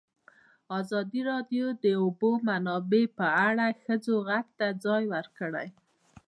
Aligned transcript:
ازادي 0.79 1.21
راډیو 1.31 1.65
د 1.73 1.75
د 1.83 1.85
اوبو 2.03 2.29
منابع 2.47 3.03
په 3.17 3.27
اړه 3.47 3.65
د 3.73 3.77
ښځو 3.83 4.13
غږ 4.29 4.45
ته 4.59 4.67
ځای 4.85 5.03
ورکړی. 5.13 5.67